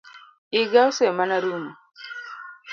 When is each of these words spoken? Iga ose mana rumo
Iga 0.59 0.79
ose 0.89 1.05
mana 1.17 1.35
rumo 1.43 1.71